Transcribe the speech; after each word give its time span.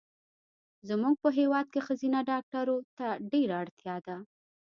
زمونږ 0.89 1.15
په 1.23 1.29
هېواد 1.37 1.65
کې 1.73 1.79
ښځېنه 1.87 2.19
ډاکټرو 2.31 2.75
ته 2.97 3.05
ډېره 3.31 3.55
اړتیا 3.63 3.95
ده 4.07 4.17